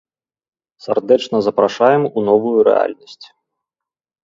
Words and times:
Сардэчна 0.85 1.37
запрашаем 1.49 2.03
у 2.09 2.19
новую 2.33 2.57
рэальнасць. 2.71 3.25